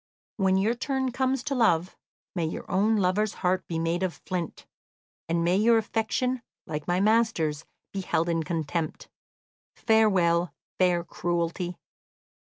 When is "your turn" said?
0.57-1.11